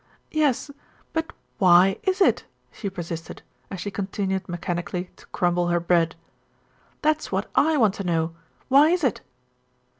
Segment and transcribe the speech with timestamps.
[0.31, 0.71] "Yes,
[1.13, 6.15] but why is it?" she persisted, as she continued mechanically to crumble her bread.
[7.03, 8.33] "That's what I want to know;
[8.67, 9.21] why is it?"